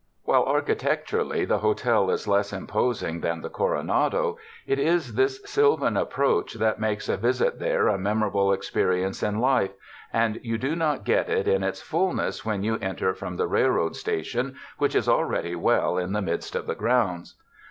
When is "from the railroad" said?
13.13-13.95